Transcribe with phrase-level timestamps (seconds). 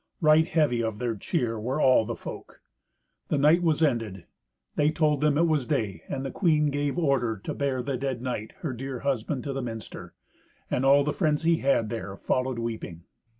[0.19, 2.63] Right heavy of their cheer were all the folk.
[3.27, 4.25] The night was ended.
[4.75, 8.19] They told them it was day, and the queen gave order to bear the dead
[8.19, 10.15] knight, her dear husband, to the minster;
[10.71, 13.03] and all the friends he had there followed weeping.